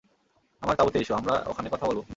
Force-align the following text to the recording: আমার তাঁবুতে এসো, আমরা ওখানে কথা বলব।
আমার 0.61 0.75
তাঁবুতে 0.75 0.97
এসো, 0.99 1.13
আমরা 1.15 1.33
ওখানে 1.47 1.67
কথা 1.69 1.85
বলব। 1.85 2.01